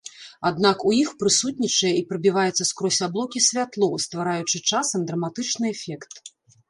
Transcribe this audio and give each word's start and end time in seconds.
Аднак 0.49 0.85
у 0.91 0.93
іх 1.01 1.09
прысутнічае 1.23 1.91
і 1.99 2.01
прабіваецца 2.13 2.67
скрозь 2.71 3.01
аблокі 3.09 3.43
святло, 3.51 3.91
ствараючы 4.07 4.57
часам 4.69 4.99
драматычны 5.11 5.65
эфект. 5.75 6.11